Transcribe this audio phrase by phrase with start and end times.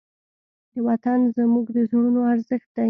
[0.87, 2.79] وطن زموږ د زړونو ارزښت دی.